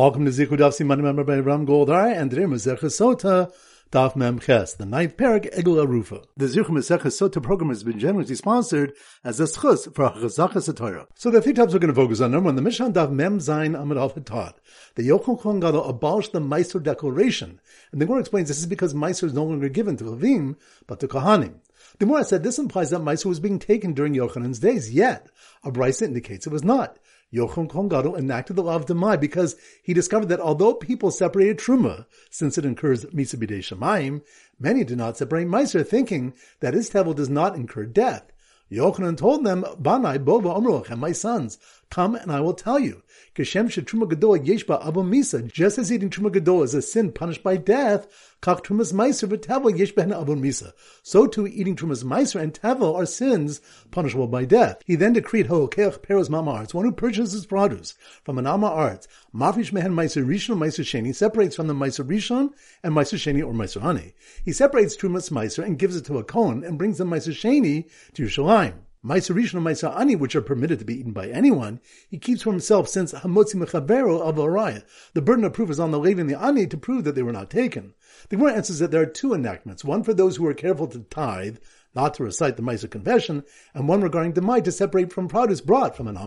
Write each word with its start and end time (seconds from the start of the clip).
Welcome 0.00 0.24
to 0.24 0.30
Zichud 0.30 0.56
Daf 0.56 0.72
Siman 0.72 1.02
member 1.02 1.24
by 1.24 1.38
Ram 1.40 1.66
Goldar 1.66 2.16
and 2.16 2.30
today 2.30 2.44
Masechah 2.44 2.84
Sota 2.84 3.52
Daf 3.92 4.16
Mem 4.16 4.38
Ches, 4.38 4.72
the 4.72 4.86
ninth 4.86 5.14
parak 5.18 5.54
Egel 5.54 5.84
Arufa. 5.84 6.24
The 6.38 6.46
Masechah 6.46 7.08
Sota 7.08 7.42
program 7.42 7.68
has 7.68 7.84
been 7.84 7.98
generously 7.98 8.36
sponsored 8.36 8.94
as 9.22 9.40
a 9.40 9.42
schus 9.42 9.94
for 9.94 10.08
Chazachas 10.08 10.74
Torah. 10.74 11.06
So 11.16 11.30
the 11.30 11.42
three 11.42 11.52
topics 11.52 11.74
we're 11.74 11.80
going 11.80 11.92
to 11.92 12.00
focus 12.00 12.22
on. 12.22 12.30
Number 12.30 12.46
one, 12.46 12.56
the 12.56 12.62
Mishnah 12.62 12.92
Daf 12.92 13.12
Mem 13.12 13.40
Zayin 13.40 13.78
Amid 13.78 13.98
Al 13.98 14.08
taught 14.08 14.58
the 14.94 15.06
Yochanan 15.06 15.38
Kohen 15.38 15.60
Gadol 15.60 15.84
abolished 15.84 16.32
the 16.32 16.40
Meiser 16.40 16.82
declaration, 16.82 17.60
and 17.92 18.00
the 18.00 18.06
Gemara 18.06 18.20
explains 18.20 18.48
this 18.48 18.58
is 18.58 18.64
because 18.64 18.94
Meiser 18.94 19.24
is 19.24 19.34
no 19.34 19.44
longer 19.44 19.68
given 19.68 19.98
to 19.98 20.04
Levim 20.04 20.56
but 20.86 20.98
to 21.00 21.08
Kohanim. 21.08 21.56
The 21.98 22.06
Gemara 22.06 22.24
said 22.24 22.42
this 22.42 22.58
implies 22.58 22.88
that 22.88 23.02
Meiser 23.02 23.26
was 23.26 23.38
being 23.38 23.58
taken 23.58 23.92
during 23.92 24.14
Yochanan's 24.14 24.60
days, 24.60 24.90
yet 24.90 25.28
a 25.62 25.70
Brisa 25.70 26.02
indicates 26.02 26.46
it 26.46 26.52
was 26.54 26.64
not. 26.64 26.98
Yochanan 27.32 27.68
Kohen 27.68 28.16
enacted 28.16 28.56
the 28.56 28.62
law 28.62 28.76
of 28.76 28.86
Demai 28.86 29.20
because 29.20 29.56
he 29.82 29.94
discovered 29.94 30.26
that 30.26 30.40
although 30.40 30.74
people 30.74 31.10
separated 31.10 31.58
Truma, 31.58 32.06
since 32.28 32.58
it 32.58 32.64
incurs 32.64 33.04
Misabidei 33.06 33.60
Shemaim, 33.60 34.22
many 34.58 34.82
did 34.82 34.98
not 34.98 35.16
separate 35.16 35.46
Meiser, 35.46 35.86
thinking 35.86 36.34
that 36.58 36.74
his 36.74 36.90
tevel 36.90 37.14
does 37.14 37.28
not 37.28 37.54
incur 37.54 37.86
death. 37.86 38.32
Yochanan 38.70 39.16
told 39.16 39.44
them, 39.44 39.64
Banai 39.80 40.24
Bova 40.24 40.48
Omroch, 40.48 40.90
and 40.90 41.00
my 41.00 41.12
sons, 41.12 41.58
come 41.90 42.14
and 42.14 42.32
I 42.32 42.40
will 42.40 42.54
tell 42.54 42.78
you. 42.78 43.02
Kashem 43.34 43.66
Truma 43.66 44.08
Gadol 44.08 44.38
Yeshba 44.38 44.86
Abu 44.86 45.02
Misa, 45.02 45.50
just 45.52 45.78
as 45.78 45.92
eating 45.92 46.10
Truma 46.10 46.32
Gadol 46.32 46.62
is 46.62 46.74
a 46.74 46.82
sin 46.82 47.12
punished 47.12 47.42
by 47.42 47.56
death, 47.56 48.06
Kach 48.42 48.64
Trumas 48.64 48.92
Meiser 48.92 49.28
v'Tevel 49.28 49.78
Yesh 49.78 49.92
Behen 49.92 50.18
Abu 50.18 50.34
Misa. 50.34 50.72
So 51.02 51.26
too 51.26 51.46
eating 51.46 51.76
Trumas 51.76 52.04
Meiser 52.04 52.40
and 52.40 52.54
Tevel 52.54 52.94
are 52.94 53.06
sins 53.06 53.60
punishable 53.90 54.28
by 54.28 54.44
death. 54.44 54.82
He 54.86 54.96
then 54.96 55.12
decreed 55.12 55.46
Ho'okeach 55.46 56.00
Peros 56.00 56.30
Mama 56.30 56.52
Arts, 56.52 56.74
one 56.74 56.84
who 56.84 56.92
purchases 56.92 57.46
produce 57.46 57.94
from 58.24 58.38
an 58.38 58.46
Ama 58.46 58.68
Arts, 58.68 59.06
Mafish 59.34 59.72
Mehen 59.72 59.92
Meiser 59.92 60.24
Rishon 60.24 60.56
Meiser 60.56 60.84
Sheni, 60.84 61.14
separates 61.14 61.56
from 61.56 61.66
the 61.66 61.74
Meiser 61.74 62.06
Rishon 62.06 62.50
and 62.82 62.94
Meiser 62.94 63.18
Sheni 63.18 63.44
or 63.44 63.52
Meiser 63.52 63.80
Honey. 63.80 64.14
He 64.44 64.52
separates 64.52 64.96
Trumas 64.96 65.30
Meiser 65.30 65.64
and 65.64 65.78
gives 65.78 65.96
it 65.96 66.04
to 66.06 66.18
a 66.18 66.24
Kohen 66.24 66.64
and 66.64 66.78
brings 66.78 66.98
the 66.98 67.04
Meiser 67.04 67.34
Sheni 67.34 67.90
to 68.14 68.24
Yerushalayim. 68.24 68.74
Rishon 69.02 69.54
and 69.54 69.66
Ma'aser 69.66 69.98
Ani, 69.98 70.14
which 70.14 70.36
are 70.36 70.42
permitted 70.42 70.78
to 70.78 70.84
be 70.84 71.00
eaten 71.00 71.12
by 71.12 71.28
anyone, 71.28 71.80
he 72.10 72.18
keeps 72.18 72.42
for 72.42 72.50
himself 72.50 72.86
since 72.86 73.14
Hamotzi 73.14 73.54
Mechavero 73.54 74.20
of 74.20 74.36
Araya. 74.36 74.84
The 75.14 75.22
burden 75.22 75.44
of 75.44 75.54
proof 75.54 75.70
is 75.70 75.80
on 75.80 75.90
the 75.90 75.98
Levi 75.98 76.20
and 76.20 76.28
the 76.28 76.38
Ani 76.38 76.66
to 76.66 76.76
prove 76.76 77.04
that 77.04 77.14
they 77.14 77.22
were 77.22 77.32
not 77.32 77.48
taken. 77.48 77.94
The 78.28 78.36
Gemara 78.36 78.54
answers 78.56 78.78
that 78.80 78.90
there 78.90 79.00
are 79.00 79.06
two 79.06 79.32
enactments, 79.32 79.84
one 79.84 80.02
for 80.02 80.12
those 80.12 80.36
who 80.36 80.46
are 80.46 80.52
careful 80.52 80.86
to 80.88 80.98
tithe, 80.98 81.56
not 81.94 82.12
to 82.14 82.24
recite 82.24 82.56
the 82.56 82.62
Ma'aser 82.62 82.90
Confession, 82.90 83.42
and 83.72 83.88
one 83.88 84.02
regarding 84.02 84.34
Demai 84.34 84.62
to 84.64 84.70
separate 84.70 85.14
from 85.14 85.28
produce 85.28 85.62
brought 85.62 85.96
from 85.96 86.06
an. 86.06 86.18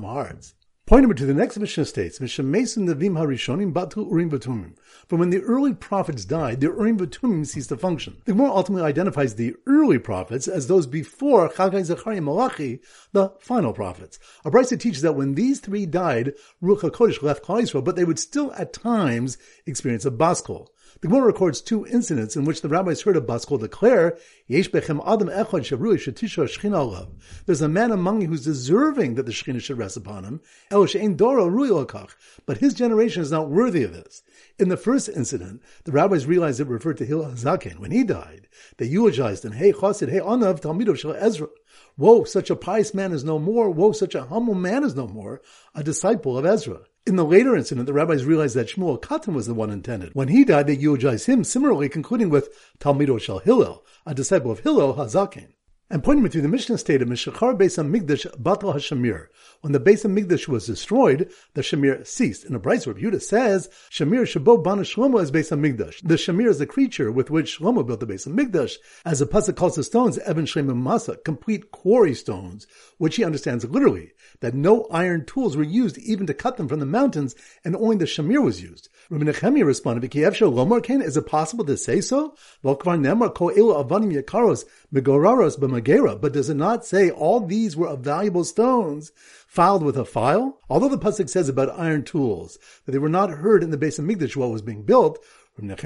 Point 0.86 1.04
number 1.04 1.14
two, 1.14 1.26
the 1.26 1.34
next 1.34 1.58
Mishnah 1.58 1.86
states, 1.86 2.20
Mishnah 2.20 2.44
Mason 2.44 2.86
Navim 2.86 3.14
Harishonim 3.14 3.72
Batu 3.72 4.06
Urim 4.06 4.30
V'Tumim. 4.30 4.76
From 5.08 5.20
when 5.20 5.30
the 5.30 5.40
early 5.40 5.74
prophets 5.74 6.26
died, 6.26 6.60
the 6.60 6.68
Urim 6.68 7.00
V'Tumim 7.00 7.48
ceased 7.48 7.70
to 7.70 7.78
function. 7.78 8.18
The 8.26 8.34
Gemara 8.34 8.52
ultimately 8.52 8.86
identifies 8.86 9.36
the 9.36 9.56
early 9.66 9.98
prophets 9.98 10.46
as 10.46 10.68
those 10.68 10.86
before 10.86 11.48
Chagai 11.48 11.86
Zechariah 11.86 12.20
Malachi, 12.20 12.82
the 13.14 13.32
final 13.40 13.72
prophets. 13.72 14.20
A 14.44 14.52
Brisa 14.52 14.78
teaches 14.78 15.04
that 15.04 15.16
when 15.16 15.36
these 15.36 15.62
three 15.62 15.86
died, 15.86 16.34
Ruach 16.62 16.82
HaKodesh 16.82 17.24
left 17.24 17.46
Klal 17.46 17.62
Yisrael, 17.62 17.86
but 17.86 17.96
they 17.96 18.04
would 18.04 18.20
still 18.20 18.52
at 18.56 18.74
times 18.74 19.38
experience 19.66 20.04
a 20.04 20.12
baskol. 20.12 20.68
The 21.04 21.10
Gemara 21.10 21.26
records 21.26 21.60
two 21.60 21.86
incidents 21.86 22.38
in 22.38 22.46
which 22.46 22.62
the 22.62 22.70
rabbis 22.70 23.02
heard 23.02 23.18
a 23.18 23.20
baskol 23.20 23.60
declare, 23.60 24.18
Yesh 24.48 24.72
bechem 24.72 25.02
adam 25.06 25.28
alav. 25.28 27.10
There's 27.46 27.62
a 27.62 27.68
man 27.68 27.92
among 27.92 28.22
you 28.22 28.30
who's 28.30 28.46
deserving 28.46 29.16
that 29.16 29.26
the 29.26 29.34
shechina 29.34 29.60
should 29.60 29.78
rest 29.78 29.98
upon 29.98 30.24
him, 30.24 30.40
el 30.72 30.86
she'en 30.86 31.18
doro 31.18 31.46
rui 31.46 31.86
but 32.46 32.60
his 32.60 32.74
generation 32.74 33.22
is 33.22 33.32
not 33.32 33.50
worthy 33.50 33.84
of 33.84 33.92
this. 33.92 34.24
In 34.58 34.70
the 34.70 34.78
first 34.78 35.10
incident, 35.10 35.62
the 35.84 35.92
rabbis 35.92 36.26
realized 36.26 36.62
it 36.62 36.68
referred 36.68 37.00
to 37.00 37.06
Hillel 37.06 37.32
Zaken. 37.32 37.80
When 37.80 37.92
he 37.92 38.06
died, 38.06 38.48
they 38.78 38.86
eulogized 38.86 39.44
him, 39.44 39.52
Hey 39.52 39.74
hey 39.74 40.96
shel 40.96 41.16
Ezra. 41.16 41.48
Woe, 41.98 42.24
such 42.24 42.50
a 42.50 42.56
pious 42.56 42.94
man 42.94 43.12
is 43.12 43.26
no 43.26 43.40
more. 43.40 43.70
Woe, 43.70 43.92
such 43.92 44.16
a 44.16 44.24
humble 44.24 44.56
man 44.56 44.86
is 44.86 44.96
no 44.96 45.08
more. 45.08 45.42
A 45.76 45.84
disciple 45.84 46.38
of 46.38 46.46
Ezra. 46.46 46.80
In 47.06 47.18
the 47.18 47.26
later 47.26 47.54
incident, 47.54 47.86
the 47.86 47.92
rabbis 47.92 48.24
realized 48.24 48.56
that 48.56 48.70
Shmuel 48.70 49.02
Katan 49.02 49.34
was 49.34 49.46
the 49.46 49.54
one 49.54 49.70
intended. 49.70 50.12
When 50.14 50.30
he 50.30 50.46
died, 50.46 50.68
they 50.68 50.78
eulogized 50.78 51.26
him, 51.26 51.44
similarly 51.44 51.90
concluding 51.90 52.30
with 52.30 52.48
Talmido 52.80 53.20
Shel 53.20 53.40
Hillel, 53.40 53.84
a 54.06 54.16
disciple 54.16 54.52
of 54.52 54.60
Hillel 54.60 54.94
Hazakin. 54.94 55.50
And 55.90 56.02
pointing 56.02 56.24
me 56.24 56.30
to 56.30 56.42
the 56.42 56.48
Mishnah 56.48 56.78
stated, 56.78 57.10
Mishachar 57.10 57.58
Beis 57.58 57.78
Hamikdash 57.78 58.26
Batal 58.42 58.74
Hashamir. 58.74 59.28
When 59.64 59.72
the 59.72 59.80
base 59.80 60.04
of 60.04 60.12
Hamikdash 60.12 60.50
was 60.50 60.66
destroyed, 60.66 61.32
the 61.54 61.62
Shamir 61.62 62.06
ceased. 62.06 62.44
In 62.44 62.54
a 62.54 62.60
Bryce 62.60 62.86
where 62.86 62.96
Yehuda 62.96 63.22
says, 63.22 63.70
Shamir 63.90 64.24
Shabo 64.24 64.62
Bana 64.62 64.82
Shlomo 64.82 65.22
is 65.22 65.32
Beis 65.32 65.52
Hamikdash. 65.56 66.06
The 66.06 66.16
Shamir 66.16 66.50
is 66.50 66.60
the 66.60 66.66
creature 66.66 67.10
with 67.10 67.32
which 67.32 67.60
Shlomo 67.60 67.88
built 67.88 68.02
the 68.02 68.06
base 68.06 68.26
of 68.26 68.34
Hamikdash. 68.34 68.74
As 69.06 69.20
the 69.20 69.26
Pasuk 69.26 69.56
calls 69.56 69.76
the 69.76 69.86
stones, 69.86 70.18
Evan 70.18 70.44
Shlemim 70.44 70.84
Masa, 70.84 71.24
complete 71.24 71.72
quarry 71.72 72.14
stones, 72.14 72.68
which 72.98 73.16
he 73.16 73.24
understands 73.24 73.64
literally, 73.64 74.12
that 74.42 74.54
no 74.54 74.86
iron 74.92 75.24
tools 75.24 75.56
were 75.56 75.64
used 75.64 75.98
even 76.00 76.28
to 76.28 76.34
cut 76.34 76.58
them 76.58 76.68
from 76.68 76.82
the 76.82 76.86
mountains, 76.86 77.34
and 77.64 77.78
only 77.78 77.96
the 77.96 78.04
Shamir 78.04 78.44
was 78.44 78.62
used. 78.62 78.90
Rabbi 79.10 79.24
Nechemia 79.24 79.66
responded, 79.66 80.14
Is 80.14 81.16
it 81.16 81.26
possible 81.26 81.64
to 81.64 81.78
say 81.78 82.02
so? 82.02 82.36
But 82.62 82.84
does 86.34 86.50
it 86.50 86.58
not 86.58 86.86
say 86.86 87.10
all 87.12 87.40
these 87.40 87.78
were 87.78 87.88
of 87.88 88.00
valuable 88.02 88.44
stones 88.44 89.14
filed 89.54 89.84
with 89.84 89.96
a 89.96 90.04
file? 90.04 90.58
Although 90.68 90.90
the 90.90 90.98
Pasuk 90.98 91.30
says 91.30 91.48
about 91.48 91.80
iron 91.80 92.02
tools, 92.02 92.58
that 92.86 92.92
they 92.92 92.98
were 92.98 93.08
not 93.08 93.30
heard 93.30 93.62
in 93.62 93.70
the 93.70 93.78
base 93.78 94.00
of 94.00 94.06
Hamikdash 94.06 94.36
while 94.36 94.50
it 94.50 94.54
was 94.54 94.64
being 94.64 94.82
built, 94.82 95.24
machnizm 95.60 95.78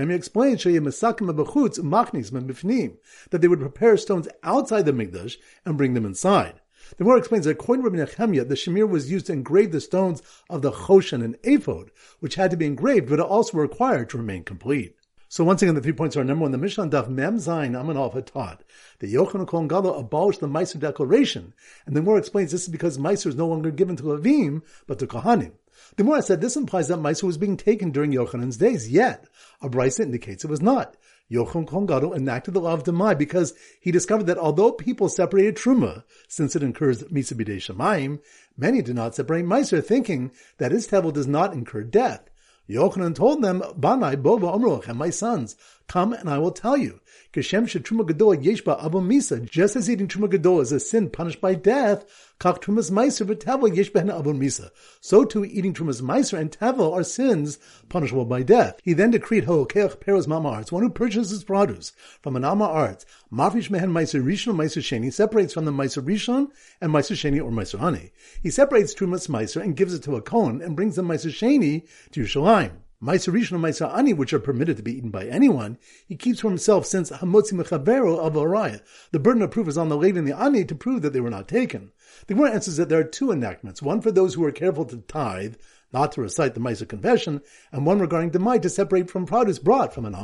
abifnim 2.42 2.98
that 3.30 3.42
they 3.42 3.48
would 3.50 3.60
prepare 3.60 3.98
stones 3.98 4.30
outside 4.42 4.86
the 4.86 4.94
Mikdash 4.94 5.36
and 5.66 5.76
bring 5.76 5.96
them 5.96 6.06
inside. 6.06 6.62
The 6.92 7.04
Gemara 7.04 7.18
explains 7.18 7.44
that 7.44 7.52
according 7.52 7.84
to 7.84 7.90
Rabbi 7.90 8.10
Nechemia, 8.10 8.48
the 8.48 8.56
shamir 8.56 8.88
was 8.88 9.12
used 9.12 9.26
to 9.26 9.34
engrave 9.34 9.74
the 9.74 9.82
stones 9.82 10.24
of 10.50 10.62
the 10.62 10.72
choshen 10.72 11.22
and 11.22 11.36
ephod, 11.44 11.92
which 12.22 12.36
had 12.36 12.52
to 12.52 12.58
be 12.58 12.66
engraved, 12.66 13.10
but 13.10 13.20
also 13.20 13.58
required 13.58 14.10
to 14.12 14.18
remain 14.18 14.46
complete. 14.46 14.96
So 15.30 15.44
once 15.44 15.62
again, 15.62 15.76
the 15.76 15.82
three 15.82 15.92
points 15.92 16.16
are 16.16 16.24
number 16.24 16.44
one, 16.44 16.52
the 16.52 16.58
Mishnah 16.58 16.88
Daf 16.88 17.10
Mem 17.10 17.38
Zayin 17.38 17.72
Amanov 17.72 18.14
had 18.14 18.28
taught 18.28 18.64
that 19.00 19.12
Yochanan 19.12 19.46
Kohen 19.46 19.68
Gadol 19.68 20.00
abolished 20.00 20.40
the 20.40 20.48
Meiser 20.48 20.80
declaration, 20.80 21.54
and 21.86 21.96
the 21.96 22.00
Gemara 22.00 22.20
explains 22.20 22.52
this 22.52 22.64
is 22.64 22.70
because 22.70 22.98
Meiser 22.98 23.28
is 23.28 23.36
no 23.36 23.48
longer 23.48 23.70
given 23.70 23.98
to 23.98 24.04
Levim, 24.04 24.62
but 24.88 25.00
to 25.00 25.08
Kohanim. 25.08 25.52
The 25.98 26.04
Gemara 26.04 26.22
said 26.22 26.40
this 26.40 26.56
implies 26.56 26.88
that 26.88 27.00
Meiser 27.00 27.24
was 27.24 27.38
being 27.38 27.58
taken 27.58 27.92
during 27.92 28.14
Yochanan's 28.14 28.56
days, 28.56 28.90
yet 28.90 29.28
a 29.62 29.70
Brisa 29.70 30.00
indicates 30.00 30.46
it 30.46 30.50
was 30.50 30.62
not. 30.62 30.96
Yochanan 31.30 31.68
Kohen 31.68 31.88
Gadol 31.88 32.14
enacted 32.14 32.54
the 32.54 32.62
law 32.62 32.74
of 32.74 32.86
Demai 32.86 33.18
because 33.18 33.54
he 33.82 33.92
discovered 33.92 34.28
that 34.28 34.38
although 34.38 34.72
people 34.72 35.10
separated 35.10 35.58
Truma, 35.58 36.04
since 36.30 36.56
it 36.56 36.64
incurs 36.64 37.04
Mitzvah 37.12 37.44
Misabidei 37.44 37.58
Shemaim, 37.58 38.20
many 38.56 38.82
did 38.82 38.96
not 38.96 39.14
separate 39.14 39.46
Meiser, 39.46 39.84
thinking 39.84 40.32
that 40.58 40.72
his 40.72 40.88
tevel 40.88 41.12
does 41.12 41.28
not 41.28 41.52
incur 41.52 41.84
death. 41.84 42.30
Yochanan 42.70 43.16
told 43.16 43.42
them, 43.42 43.62
Banai 43.80 44.22
Bova 44.22 44.48
Omroch, 44.48 44.88
and 44.88 45.00
my 45.00 45.10
sons, 45.10 45.56
come 45.88 46.14
and 46.14 46.30
I 46.30 46.38
will 46.38 46.52
tell 46.52 46.78
you. 46.78 47.00
Kashem 47.34 47.66
Truma 47.66 48.06
Gadol 48.08 48.38
Yeshba 48.38 48.84
Abu 48.84 49.00
Misa, 49.00 49.48
just 49.50 49.76
as 49.76 49.90
eating 49.90 50.08
Truma 50.08 50.30
Gadol 50.30 50.62
is 50.62 50.72
a 50.72 50.80
sin 50.80 51.10
punished 51.10 51.40
by 51.40 51.54
death, 51.54 52.06
Kach 52.40 52.62
Trumas 52.62 52.90
Meiser 52.92 53.26
v'Tevel 53.28 53.76
Yesh 53.76 53.90
Abu 53.96 54.34
Misa. 54.34 54.70
So 55.02 55.24
too 55.24 55.46
eating 55.46 55.74
Trumas 55.74 56.02
Meiser 56.02 56.38
and 56.38 56.52
Tevel 56.52 56.94
are 56.94 57.04
sins 57.04 57.60
punishable 57.90 58.26
by 58.26 58.44
death. 58.44 58.80
He 58.84 58.94
then 58.94 59.12
decreed 59.12 59.46
Ho'okeach 59.46 59.98
Peros 59.98 60.28
Mama 60.28 60.50
Arts, 60.50 60.72
one 60.72 60.84
who 60.84 60.90
purchases 60.90 61.44
produce 61.44 61.92
from 62.22 62.36
an 62.36 62.46
Ama 62.46 62.66
Arts, 62.66 63.06
Mafish 63.32 63.70
Mehen 63.70 63.92
Meiser 63.92 64.24
Rishon 64.24 64.56
Meiser 64.56 64.82
Sheni, 64.82 65.12
separates 65.12 65.54
from 65.54 65.66
the 65.66 65.72
Meiser 65.72 66.04
Rishon 66.04 66.48
and 66.82 66.92
Meiser 66.92 67.16
Sheni 67.16 67.44
or 67.44 67.52
Meiser 67.52 67.80
Honey. 67.80 68.12
He 68.42 68.50
separates 68.50 68.94
Trumas 68.94 69.28
Meiser 69.28 69.62
and 69.62 69.76
gives 69.76 69.94
it 69.94 70.04
to 70.04 70.16
a 70.16 70.22
Kohen 70.22 70.62
and 70.62 70.76
brings 70.76 70.96
the 70.96 71.02
Meiser 71.02 71.32
Sheni 71.32 71.88
to 72.12 72.22
Yerushalayim. 72.22 72.72
Ma'aser 73.00 73.32
Rishon 73.32 73.52
and 73.52 73.64
Ma'aser 73.64 73.96
Ani, 73.96 74.12
which 74.12 74.34
are 74.34 74.40
permitted 74.40 74.76
to 74.78 74.82
be 74.82 74.98
eaten 74.98 75.12
by 75.12 75.28
anyone, 75.28 75.78
he 76.08 76.16
keeps 76.16 76.40
for 76.40 76.50
himself 76.50 76.84
since 76.84 77.12
Hamotzi 77.12 77.54
Mechavero 77.54 78.18
of 78.18 78.34
Araya. 78.34 78.82
The 79.12 79.20
burden 79.20 79.44
of 79.44 79.52
proof 79.52 79.68
is 79.68 79.78
on 79.78 79.90
the 79.90 79.96
Levi 79.96 80.18
and 80.18 80.28
the 80.28 80.36
Ani 80.36 80.66
to 80.66 80.74
prove 80.74 81.04
that 81.04 81.14
they 81.14 81.20
were 81.20 81.30
not 81.30 81.48
taken. 81.48 81.92
The 82.26 82.34
Gemara 82.34 82.54
answers 82.54 82.78
that 82.78 82.90
there 82.90 83.00
are 83.00 83.04
two 83.04 83.32
enactments, 83.32 83.84
one 83.84 84.02
for 84.02 84.12
those 84.12 84.34
who 84.34 84.44
are 84.46 84.52
careful 84.52 84.86
to 84.86 84.98
tithe, 84.98 85.58
not 85.94 86.12
to 86.14 86.22
recite 86.22 86.56
the 86.56 86.60
Ma'aser 86.60 86.90
Confession, 86.90 87.42
and 87.72 87.86
one 87.86 88.00
regarding 88.00 88.32
Demai 88.32 88.60
to 88.64 88.70
separate 88.70 89.12
from 89.12 89.28
produce 89.28 89.60
brought 89.60 89.94
from 89.94 90.06
an. 90.06 90.16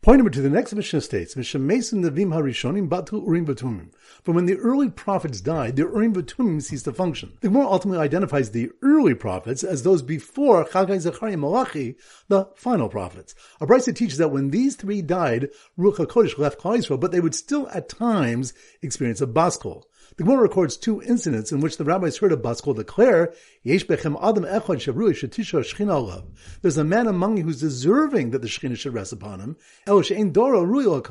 Point 0.00 0.18
number 0.18 0.30
two, 0.30 0.42
the 0.42 0.48
next 0.48 0.72
Mishnah 0.72 1.00
states, 1.00 1.34
Mishnah 1.34 1.58
Mason 1.58 2.04
Navim 2.04 2.28
Harishonim 2.28 2.88
Batu 2.88 3.20
Urim 3.20 3.44
V'Tumim. 3.44 3.90
From 4.22 4.36
when 4.36 4.46
the 4.46 4.56
early 4.56 4.88
prophets 4.88 5.40
died, 5.40 5.74
the 5.74 5.82
Urim 5.82 6.14
V'Tumim 6.14 6.62
ceased 6.62 6.84
to 6.84 6.92
function. 6.92 7.32
The 7.40 7.48
Gemara 7.48 7.66
ultimately 7.66 7.98
identifies 7.98 8.52
the 8.52 8.70
early 8.80 9.14
prophets 9.14 9.64
as 9.64 9.82
those 9.82 10.02
before 10.02 10.64
Chagai 10.66 11.00
Zechariah 11.00 11.36
Malachi, 11.36 11.96
the 12.28 12.48
final 12.54 12.88
prophets. 12.88 13.34
A 13.60 13.66
Brisa 13.66 13.92
teaches 13.92 14.18
that 14.18 14.30
when 14.30 14.50
these 14.50 14.76
three 14.76 15.02
died, 15.02 15.48
Ruach 15.76 15.96
HaKodesh 15.96 16.38
left 16.38 16.60
Klal 16.60 16.78
Yisrael, 16.78 17.00
but 17.00 17.10
they 17.10 17.20
would 17.20 17.34
still 17.34 17.68
at 17.70 17.88
times 17.88 18.54
experience 18.80 19.20
a 19.20 19.26
baskol. 19.26 19.82
The 20.18 20.24
Gemara 20.24 20.42
records 20.42 20.76
two 20.76 21.00
incidents 21.00 21.52
in 21.52 21.60
which 21.60 21.76
the 21.76 21.84
rabbis 21.84 22.16
heard 22.16 22.32
a 22.32 22.36
Baskol 22.36 22.74
declare, 22.74 23.32
Yesh 23.62 23.86
bechem 23.86 24.18
adam 24.20 24.42
shetisha 24.42 25.60
shchina. 25.60 26.26
There's 26.60 26.76
a 26.76 26.82
man 26.82 27.06
among 27.06 27.36
you 27.36 27.44
who's 27.44 27.60
deserving 27.60 28.32
that 28.32 28.42
the 28.42 28.48
shchina 28.48 28.76
should 28.76 28.94
rest 28.94 29.12
upon 29.12 29.38
him, 29.38 29.56
el 29.86 30.02
she'en 30.02 30.32
doro 30.32 30.62
rui 30.62 31.02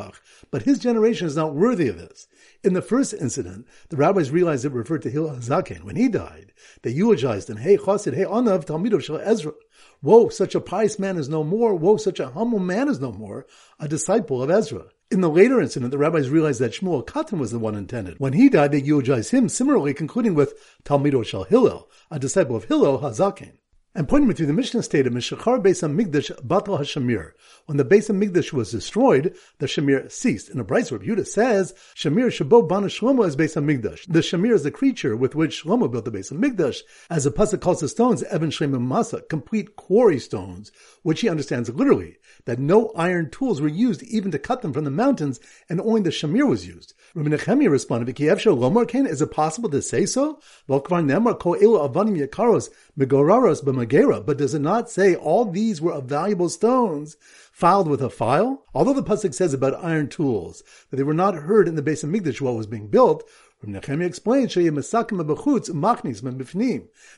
but 0.51 0.63
his 0.63 0.80
generation 0.80 1.25
is 1.25 1.38
not 1.38 1.56
worthy 1.56 1.88
of 1.88 1.98
this. 1.98 2.27
In 2.65 2.74
the 2.74 2.81
first 2.81 3.13
incident, 3.13 3.65
the 3.88 3.95
rabbis 3.95 4.30
realized 4.30 4.65
it 4.65 4.74
referred 4.74 5.04
to 5.04 5.09
Hillel 5.09 5.38
Zaken. 5.38 5.83
When 5.83 5.95
he 5.95 6.09
died, 6.09 6.51
they 6.81 6.92
eulogized 6.92 7.50
him, 7.50 7.56
Hey 7.56 7.77
Hey 7.77 8.25
Talmidov 8.25 9.04
Shal 9.04 9.21
Ezra. 9.24 9.54
Woe, 10.01 10.27
such 10.27 10.54
a 10.54 10.59
pious 10.59 11.00
man 11.00 11.15
is 11.15 11.30
no 11.30 11.45
more. 11.45 11.74
Woe, 11.75 11.95
such 11.95 12.19
a 12.19 12.31
humble 12.31 12.59
man 12.59 12.89
is 12.89 13.00
no 13.00 13.13
more. 13.13 13.48
A 13.80 13.88
disciple 13.88 14.44
of 14.44 14.51
Ezra. 14.51 14.88
In 15.09 15.21
the 15.21 15.30
later 15.30 15.62
incident, 15.62 15.92
the 15.92 15.98
rabbis 15.98 16.30
realized 16.30 16.59
that 16.59 16.74
Shmuel 16.74 17.06
Katan 17.06 17.39
was 17.39 17.51
the 17.51 17.59
one 17.59 17.75
intended. 17.75 18.15
When 18.19 18.33
he 18.33 18.50
died, 18.50 18.74
they 18.74 18.81
eulogized 18.81 19.31
him, 19.31 19.48
similarly 19.48 19.94
concluding 19.94 20.36
with 20.36 20.54
Talmido 20.83 21.25
Shal 21.25 21.45
Hillel, 21.45 21.89
a 22.12 22.19
disciple 22.19 22.57
of 22.57 22.65
Hillel 22.65 23.00
Hazakin. 23.00 23.54
And 23.97 24.07
pointing 24.07 24.27
me 24.27 24.35
to 24.35 24.45
the 24.45 24.53
Mishnah 24.53 24.83
stated, 24.83 25.11
Mishachar 25.11 25.59
Beis 25.59 25.81
Hamikdash 25.81 26.29
Batal 26.45 26.79
Hashamir. 26.79 27.31
When 27.65 27.77
the 27.77 27.83
Beis 27.83 28.11
Hamikdash 28.11 28.53
was 28.53 28.69
destroyed, 28.69 29.35
the 29.57 29.65
Shamir 29.65 30.11
ceased. 30.11 30.51
In 30.51 30.59
a 30.59 30.63
Bryce 30.63 30.91
Yehuda 30.91 31.25
says, 31.25 31.73
Shamir 31.95 32.27
Shabo 32.27 32.69
Bana 32.69 32.89
Shlomo 32.89 33.25
is 33.25 33.35
Beis 33.35 33.55
Hamikdash. 33.59 34.05
The 34.07 34.19
Shamir 34.19 34.53
is 34.53 34.61
the 34.61 34.69
creature 34.69 35.17
with 35.17 35.33
which 35.33 35.63
Shlomo 35.63 35.91
built 35.91 36.05
the 36.05 36.11
Beis 36.11 36.31
Hamikdash. 36.31 36.81
As 37.09 37.23
the 37.23 37.31
pasuk 37.31 37.59
calls 37.59 37.79
the 37.79 37.89
stones, 37.89 38.21
Evan 38.21 38.51
Shlemim 38.51 38.88
Masa, 38.88 39.27
complete 39.27 39.75
quarry 39.75 40.19
stones, 40.19 40.71
which 41.01 41.21
he 41.21 41.29
understands 41.29 41.67
literally, 41.67 42.17
that 42.45 42.59
no 42.59 42.91
iron 42.95 43.31
tools 43.31 43.61
were 43.61 43.67
used 43.67 44.03
even 44.03 44.29
to 44.29 44.38
cut 44.38 44.61
them 44.61 44.73
from 44.73 44.83
the 44.83 44.91
mountains, 44.91 45.39
and 45.69 45.81
only 45.81 46.01
the 46.01 46.11
Shamir 46.11 46.47
was 46.47 46.67
used. 46.67 46.94
Rabbi 47.15 47.35
Nechemia 47.35 47.71
responded, 47.71 48.15
V'kiev 48.15 48.38
Shalomar 48.38 49.07
Is 49.07 49.23
it 49.23 49.31
possible 49.31 49.71
to 49.71 49.81
say 49.81 50.05
so? 50.05 50.39
V'kvar 50.69 51.03
Nemar 51.03 51.39
Ko 51.39 51.55
Elu 51.55 51.91
Avanim 51.91 52.23
Yakaros 52.23 52.69
Megoraros 52.95 53.63
But 53.88 54.38
does 54.38 54.54
it 54.54 54.60
not 54.60 54.89
say 54.89 55.16
all 55.16 55.45
these 55.45 55.81
were 55.81 55.94
of 55.94 56.06
valuable 56.06 56.50
stones 56.50 57.16
filed 57.51 57.88
with 57.88 58.01
a 58.01 58.10
file? 58.10 58.66
Although 58.74 58.94
the 58.94 59.04
pasuk 59.04 59.34
says 59.34 59.54
about 59.54 59.84
iron 59.84 60.10
tools 60.10 60.63
that 60.89 60.98
they 60.98 61.04
were 61.04 61.13
not 61.13 61.36
heard 61.36 61.68
in 61.68 61.75
the 61.75 61.81
Beis 61.81 62.04
Hamikdash 62.04 62.42
while 62.42 62.56
it 62.56 62.57
was 62.57 62.68
being 62.68 62.88
built, 62.88 63.24
Nechemia 63.66 64.06
explains 64.06 64.54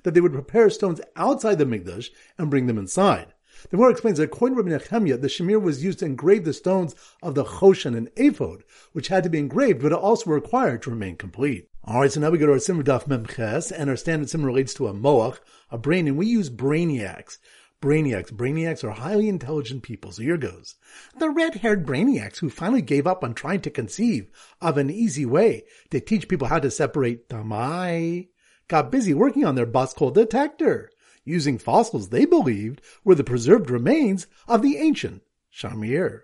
that 0.04 0.14
they 0.14 0.22
would 0.22 0.34
prepare 0.34 0.70
stones 0.70 1.02
outside 1.16 1.58
the 1.58 1.66
Mikdash 1.66 2.10
and 2.38 2.50
bring 2.50 2.68
them 2.68 2.78
inside. 2.78 3.34
The 3.64 3.76
Gemara 3.76 3.92
explains 3.92 4.20
that 4.20 4.24
according 4.24 4.56
to 4.56 4.64
Rabbi 4.64 4.78
Nechemia, 4.78 5.20
the 5.20 5.28
shamir 5.28 5.62
was 5.62 5.84
used 5.84 6.00
to 6.00 6.06
engrave 6.06 6.46
the 6.46 6.54
stones 6.54 6.96
of 7.22 7.36
the 7.36 7.44
choshen 7.44 7.94
and 7.98 8.10
ephod, 8.16 8.64
which 8.94 9.10
had 9.10 9.24
to 9.24 9.30
be 9.30 9.38
engraved, 9.38 9.82
but 9.82 9.92
also 9.92 10.32
required 10.32 10.82
to 10.84 10.92
remain 10.92 11.18
complete. 11.18 11.68
Alright, 11.90 12.12
so 12.12 12.20
now 12.20 12.30
we 12.30 12.38
go 12.38 12.46
to 12.46 12.52
our 12.52 12.60
Simmer 12.60 12.84
Daf 12.84 13.08
Memches, 13.08 13.72
and 13.76 13.90
our 13.90 13.96
standard 13.96 14.30
Simmer 14.30 14.46
relates 14.46 14.76
to 14.76 14.86
a 14.86 14.94
moach, 14.94 15.40
a 15.72 15.78
brain, 15.80 16.08
and 16.08 16.18
we 16.18 16.28
use 16.28 16.48
brainiacs. 16.48 17.40
Brainiacs. 17.82 18.32
Brainiacs 18.32 18.84
are 18.84 18.92
highly 18.92 19.28
intelligent 19.28 19.82
people, 19.82 20.12
so 20.12 20.22
here 20.22 20.38
goes. 20.38 20.76
The 21.18 21.32
red-haired 21.32 21.88
brainiacs 21.88 22.38
who 22.38 22.52
finally 22.52 22.84
gave 22.84 23.08
up 23.08 23.24
on 23.24 23.34
trying 23.34 23.62
to 23.62 23.72
conceive 23.72 24.30
of 24.62 24.78
an 24.78 24.92
easy 24.92 25.26
way 25.26 25.64
to 25.90 26.00
teach 26.00 26.28
people 26.28 26.50
how 26.50 26.60
to 26.60 26.70
separate 26.70 27.28
demai 27.28 28.28
got 28.68 28.92
busy 28.92 29.16
working 29.16 29.44
on 29.44 29.56
their 29.56 29.66
Baskol 29.66 30.14
detector 30.14 30.92
using 31.26 31.58
fossils 31.58 32.10
they 32.10 32.26
believed 32.26 32.84
were 33.04 33.16
the 33.16 33.24
preserved 33.24 33.72
remains 33.72 34.28
of 34.48 34.62
the 34.62 34.78
ancient 34.78 35.24
Shamir. 35.52 36.22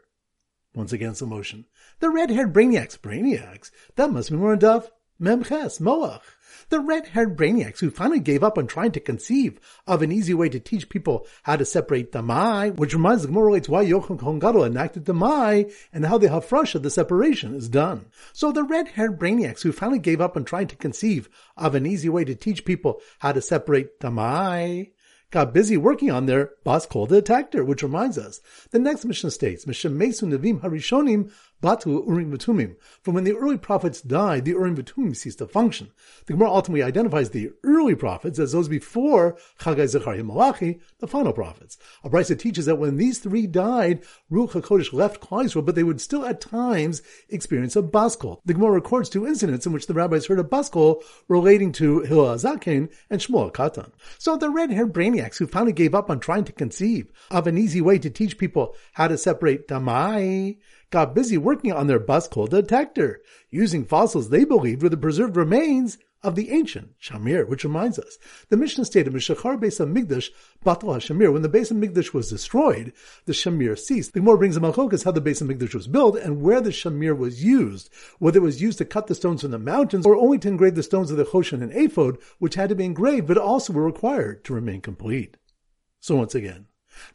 Once 0.76 0.94
again, 0.94 1.16
some 1.16 1.30
motion. 1.30 1.66
The 2.02 2.12
red-haired 2.12 2.54
brainiacs, 2.54 3.00
brainiacs, 3.00 3.72
that 3.96 4.12
must 4.12 4.30
be 4.30 4.36
more 4.36 4.56
Daf 4.56 4.90
Memches, 5.22 5.80
Moach. 5.80 6.22
The 6.70 6.80
red-haired 6.80 7.38
brainiacs 7.38 7.80
who 7.80 7.90
finally 7.90 8.20
gave 8.20 8.44
up 8.44 8.58
on 8.58 8.68
trying 8.68 8.92
to 8.94 9.00
conceive 9.00 9.60
of 9.88 10.02
an 10.02 10.12
easy 10.12 10.34
way 10.34 10.50
to 10.50 10.60
teach 10.60 10.90
people 10.90 11.26
how 11.44 11.56
to 11.56 11.64
separate 11.64 12.12
Demai, 12.12 12.76
which 12.76 12.94
reminds 12.94 13.22
the 13.22 13.30
Gemara 13.30 13.46
relates 13.46 13.70
why 13.70 13.86
Yochanan 13.86 14.20
Kohen 14.20 14.40
Gadol 14.40 14.66
enacted 14.66 15.06
Demai 15.06 15.72
and 15.94 16.06
how 16.06 16.18
the 16.18 16.28
Hafrasha, 16.28 16.82
the 16.82 16.90
separation, 16.90 17.56
is 17.56 17.70
done. 17.70 18.08
So 18.34 18.52
the 18.52 18.64
red-haired 18.64 19.18
brainiacs 19.18 19.62
who 19.62 19.72
finally 19.72 20.00
gave 20.00 20.20
up 20.20 20.36
on 20.36 20.44
trying 20.44 20.68
to 20.68 20.76
conceive 20.76 21.30
of 21.56 21.76
an 21.76 21.86
easy 21.86 22.10
way 22.10 22.26
to 22.26 22.36
teach 22.36 22.66
people 22.66 23.00
how 23.20 23.32
to 23.32 23.42
separate 23.42 24.02
the 24.02 24.12
Mai, 24.12 24.92
got 25.32 25.54
busy 25.54 25.78
working 25.78 26.12
on 26.12 26.26
their 26.26 26.52
Baskol 26.66 27.08
detector, 27.08 27.64
which 27.64 27.84
reminds 27.84 28.18
us, 28.18 28.42
the 28.72 28.80
next 28.80 29.06
mission 29.06 29.30
states, 29.30 29.66
Mishem 29.66 29.94
Mesu 29.94 30.28
Nevim 30.28 30.62
Harishonim 30.62 31.32
Batu 31.66 32.04
Urim 32.06 32.32
V'Tumim. 32.32 32.76
From 33.02 33.16
when 33.16 33.24
the 33.24 33.36
early 33.36 33.58
prophets 33.58 34.00
died, 34.00 34.46
the 34.46 34.52
Urim 34.52 34.78
V'Tumim 34.78 35.16
ceased 35.16 35.40
to 35.40 35.48
function. 35.48 35.90
The 36.28 36.34
Gemara 36.34 36.52
ultimately 36.52 36.84
identifies 36.84 37.32
the 37.32 37.54
early 37.64 37.96
prophets 37.96 38.38
as 38.38 38.52
those 38.52 38.68
before 38.68 39.36
Chagai 39.60 39.88
Zechariah 39.88 40.24
Malachi, 40.24 40.80
the 41.00 41.08
final 41.08 41.34
prophets. 41.34 41.80
A 42.04 42.10
Brisa 42.12 42.38
teaches 42.38 42.68
that 42.68 42.78
when 42.78 42.98
these 42.98 43.18
three 43.18 43.48
died, 43.48 44.04
Ruach 44.32 44.52
HaKodesh 44.52 44.94
left 44.94 45.20
Klal 45.20 45.66
but 45.66 45.74
they 45.74 45.82
would 45.82 46.00
still 46.00 46.24
at 46.24 46.40
times 46.40 47.02
experience 47.30 47.76
a 47.76 47.82
baskol. 47.82 48.42
The 48.46 48.54
Gemara 48.54 48.74
records 48.74 49.10
two 49.10 49.26
incidents 49.26 49.66
in 49.66 49.74
which 49.74 49.88
the 49.88 49.96
rabbis 49.96 50.28
heard 50.28 50.40
a 50.40 50.44
baskol 50.44 51.02
relating 51.28 51.72
to 51.74 52.02
Hillel 52.02 52.36
Zaken 52.36 52.92
and 53.10 53.20
Shmuel 53.20 53.52
Katan. 53.52 53.90
So 54.20 54.38
the 54.38 54.52
red-haired 54.52 54.94
brainiacs 54.94 55.38
who 55.38 55.48
finally 55.48 55.74
gave 55.74 55.96
up 55.96 56.12
on 56.12 56.20
trying 56.20 56.44
to 56.44 56.52
conceive 56.52 57.12
of 57.32 57.48
an 57.48 57.58
easy 57.58 57.82
way 57.82 57.98
to 57.98 58.12
teach 58.12 58.38
people 58.38 58.76
how 58.94 59.08
to 59.08 59.18
separate 59.18 59.68
Damai 59.68 60.58
got 60.90 61.16
busy 61.16 61.38
working 61.38 61.72
on 61.72 61.88
their 61.88 62.00
Baskol 62.00 62.50
detector, 62.50 63.22
using 63.50 63.86
fossils 63.86 64.30
they 64.30 64.46
believed 64.46 64.84
were 64.84 64.90
the 64.90 64.98
preserved 64.98 65.36
remains 65.36 65.98
of 66.26 66.36
the 66.36 66.50
ancient 66.50 66.98
Shamir, 67.00 67.48
which 67.48 67.64
reminds 67.64 68.00
us, 68.00 68.18
the 68.50 68.58
Mishnah 68.58 68.86
stated, 68.86 69.14
Mishachar 69.14 69.60
Beis 69.60 69.80
Hamikdash 69.80 70.32
Batal 70.66 70.98
Shamir, 70.98 71.32
when 71.32 71.44
the 71.44 71.50
Beis 71.50 71.72
Hamikdash 71.72 72.14
was 72.14 72.30
destroyed, 72.30 72.94
the 73.26 73.34
Shamir 73.34 73.78
ceased. 73.78 74.14
The 74.14 74.22
more 74.22 74.36
brings 74.36 74.58
a 74.58 74.60
Malchokas 74.60 75.06
how 75.06 75.12
the 75.12 75.22
Beis 75.22 75.44
Hamikdash 75.44 75.76
was 75.76 75.88
built 75.88 76.18
and 76.18 76.42
where 76.42 76.62
the 76.62 76.72
Shamir 76.72 77.16
was 77.16 77.44
used, 77.44 77.92
whether 78.18 78.40
it 78.40 78.44
was 78.44 78.62
used 78.62 78.80
to 78.80 78.86
cut 78.86 79.06
the 79.06 79.14
stones 79.14 79.42
from 79.42 79.52
the 79.52 79.60
mountains 79.60 80.06
or 80.06 80.16
only 80.16 80.40
to 80.40 80.48
engrave 80.48 80.74
the 80.74 80.84
stones 80.84 81.12
of 81.12 81.18
the 81.18 81.26
Choshen 81.26 81.62
and 81.62 81.72
Ephod, 81.72 82.18
which 82.40 82.56
had 82.56 82.70
to 82.70 82.76
be 82.76 82.86
engraved 82.86 83.28
but 83.28 83.38
also 83.38 83.72
were 83.72 83.86
required 83.86 84.44
to 84.46 84.54
remain 84.54 84.82
complete. 84.82 85.38
So 86.00 86.16
once 86.16 86.34
again, 86.34 86.66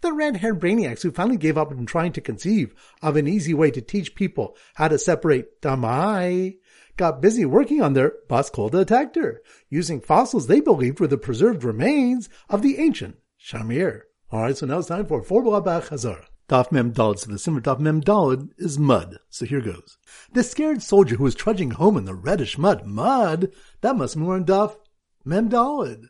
the 0.00 0.12
red-haired 0.12 0.60
brainiacs 0.60 1.02
who 1.02 1.10
finally 1.10 1.36
gave 1.36 1.58
up 1.58 1.70
on 1.70 1.86
trying 1.86 2.12
to 2.12 2.20
conceive 2.20 2.74
of 3.02 3.16
an 3.16 3.26
easy 3.26 3.54
way 3.54 3.70
to 3.70 3.80
teach 3.80 4.14
people 4.14 4.56
how 4.74 4.88
to 4.88 4.98
separate 4.98 5.60
damai 5.60 6.56
got 6.96 7.22
busy 7.22 7.46
working 7.46 7.80
on 7.80 7.94
their 7.94 8.12
Baskol 8.28 8.70
detector, 8.70 9.42
using 9.70 10.02
fossils 10.02 10.46
they 10.46 10.60
believed 10.60 11.00
were 11.00 11.06
the 11.06 11.16
preserved 11.16 11.64
remains 11.64 12.28
of 12.50 12.60
the 12.60 12.78
ancient 12.78 13.16
Shamir. 13.42 14.02
Alright, 14.30 14.58
so 14.58 14.66
now 14.66 14.78
it's 14.78 14.88
time 14.88 15.06
for 15.06 15.22
Four 15.22 15.42
Bach 15.62 15.88
Hazara. 15.88 16.26
Daf 16.50 16.70
Mem 16.70 16.92
Dalid. 16.92 17.20
So 17.20 17.30
the 17.30 17.38
simmer 17.38 17.62
Daf 17.62 17.78
Mem 17.78 18.02
Dalid 18.02 18.50
is 18.58 18.78
mud. 18.78 19.18
So 19.30 19.46
here 19.46 19.62
goes. 19.62 19.96
The 20.34 20.42
scared 20.42 20.82
soldier 20.82 21.16
who 21.16 21.24
was 21.24 21.34
trudging 21.34 21.70
home 21.70 21.96
in 21.96 22.04
the 22.04 22.14
reddish 22.14 22.58
mud. 22.58 22.84
Mud? 22.84 23.50
That 23.80 23.96
must 23.96 24.16
be 24.16 24.20
more 24.20 24.36
in 24.36 24.44
Daf 24.44 24.76
Mem 25.24 25.48
Dalid 25.48 26.09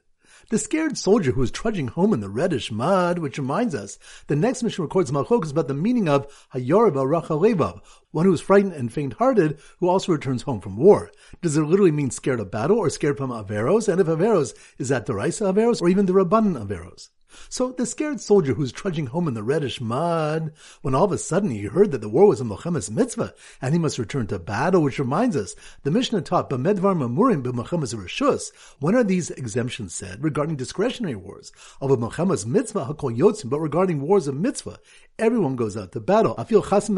the 0.50 0.59
scared 0.59 0.99
soldier 0.99 1.30
who 1.30 1.42
is 1.42 1.50
trudging 1.50 1.88
home 1.88 2.12
in 2.12 2.19
the 2.19 2.28
reddish 2.28 2.73
mud, 2.73 3.21
which 3.21 3.38
reminds 3.38 3.73
us, 3.73 3.99
the 4.26 4.35
next 4.35 4.64
mission 4.64 4.83
records 4.83 5.12
Malchok 5.12 5.49
about 5.50 5.69
the 5.69 5.75
meaning 5.75 6.09
of 6.09 6.26
Hayariba 6.52 7.07
Rachalevav, 7.07 7.80
one 8.11 8.26
who 8.26 8.33
is 8.33 8.40
frightened 8.40 8.73
and 8.73 8.92
faint-hearted, 8.92 9.59
who 9.78 9.88
also 9.88 10.11
returns 10.11 10.42
home 10.42 10.61
from 10.61 10.76
war. 10.76 11.12
Does 11.40 11.57
it 11.57 11.62
literally 11.62 11.92
mean 11.92 12.11
scared 12.11 12.40
of 12.40 12.50
battle 12.50 12.78
or 12.78 12.90
scared 12.90 13.16
from 13.16 13.30
Averos? 13.30 13.88
And 13.88 14.00
if 14.00 14.09
Averos, 14.09 14.54
is 14.76 14.88
that 14.88 15.07
the 15.07 15.14
Raisa 15.14 15.45
Averos 15.45 15.80
or 15.80 15.88
even 15.88 16.07
the 16.07 16.12
Rabbanan 16.12 16.66
Averos? 16.66 17.11
So 17.49 17.72
the 17.72 17.87
scared 17.87 18.20
soldier 18.20 18.54
who's 18.54 18.72
trudging 18.72 19.06
home 19.06 19.28
in 19.28 19.34
the 19.34 19.42
reddish 19.42 19.80
mud, 19.80 20.52
when 20.82 20.94
all 20.94 21.04
of 21.04 21.12
a 21.12 21.18
sudden 21.18 21.50
he 21.50 21.62
heard 21.62 21.90
that 21.92 22.00
the 22.00 22.08
war 22.08 22.26
was 22.26 22.40
a 22.40 22.44
Milchemes 22.44 22.90
mitzvah, 22.90 23.34
and 23.60 23.75
he 23.75 23.78
must 23.78 23.99
return 23.99 24.26
to 24.28 24.38
battle, 24.38 24.82
which 24.82 24.99
reminds 24.99 25.37
us, 25.37 25.54
the 25.82 25.90
Mishnah 25.90 26.22
taught, 26.22 26.50
B'medvar 26.50 26.96
mamurim 26.96 27.42
b'Milchemes 27.42 27.94
rishus, 27.94 28.52
when 28.78 28.94
are 28.94 29.04
these 29.04 29.30
exemptions 29.30 29.94
said 29.94 30.22
regarding 30.22 30.56
discretionary 30.56 31.16
wars? 31.16 31.52
Of 31.80 31.90
a 31.90 31.96
Milchemes 31.96 32.46
mitzvah, 32.46 32.87
hakol 32.87 33.16
yotzim, 33.16 33.50
but 33.50 33.60
regarding 33.60 34.00
wars 34.00 34.26
of 34.26 34.37
mitzvah, 34.37 34.78
everyone 35.18 35.56
goes 35.56 35.76
out 35.76 35.92
to 35.92 36.00
battle. 36.00 36.34
Feel 36.44 36.62
chasim 36.62 36.90